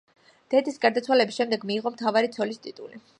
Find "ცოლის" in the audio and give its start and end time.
2.39-2.63